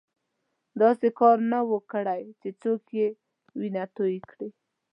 داسې 0.81 1.07
کار 1.19 1.37
نه 1.51 1.59
وو 1.67 1.77
کړی 1.91 2.21
چې 2.41 2.49
څوک 2.61 2.83
یې 2.97 3.07
وینه 3.59 3.83
توی 3.95 4.17
کړي. 4.29 4.49